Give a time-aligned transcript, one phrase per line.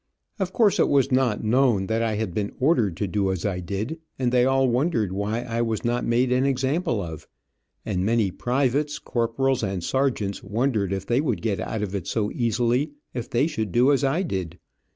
[0.39, 3.59] Of course it was not known that I had been ordered to do as I
[3.59, 7.27] did, and they all wondered why I was not made an example of;
[7.85, 12.31] and many privates, corporals and sergeants wondered if they would get out of it so
[12.31, 14.57] easily if they should do as I did.